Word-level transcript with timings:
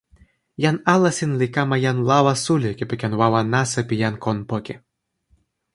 jan 0.63 0.77
Alasin 0.93 1.31
li 1.41 1.47
kama 1.55 1.77
jan 1.85 1.97
lawa 2.09 2.33
suli 2.45 2.71
kepeken 2.79 3.13
wawa 3.19 3.39
nasa 3.53 3.81
pi 3.87 3.95
jan 4.01 4.15
kon 4.23 4.39
poki. 4.49 4.73